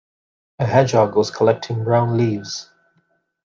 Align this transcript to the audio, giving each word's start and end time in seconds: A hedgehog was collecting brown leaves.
A 0.57 0.65
hedgehog 0.65 1.15
was 1.15 1.29
collecting 1.29 1.83
brown 1.83 2.17
leaves. 2.17 2.71